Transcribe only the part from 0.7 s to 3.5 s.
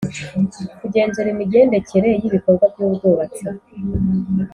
kugenzura imigendekere y ibikorwa by’ubwubatsi